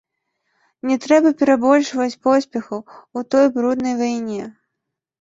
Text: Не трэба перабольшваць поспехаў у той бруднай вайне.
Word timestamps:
Не 0.91 0.97
трэба 1.03 1.33
перабольшваць 1.43 2.17
поспехаў 2.31 2.79
у 2.85 3.19
той 3.37 3.55
бруднай 3.55 3.95
вайне. 4.05 4.43